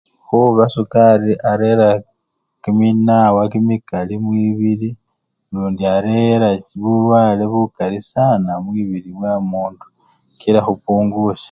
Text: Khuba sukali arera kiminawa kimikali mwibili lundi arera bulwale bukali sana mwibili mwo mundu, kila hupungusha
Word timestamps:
Khuba 0.25 0.63
sukali 0.75 1.31
arera 1.51 1.89
kiminawa 2.61 3.41
kimikali 3.51 4.13
mwibili 4.23 4.89
lundi 5.51 5.83
arera 5.95 6.47
bulwale 6.81 7.43
bukali 7.51 7.99
sana 8.11 8.51
mwibili 8.65 9.09
mwo 9.17 9.33
mundu, 9.49 9.85
kila 10.41 10.59
hupungusha 10.67 11.39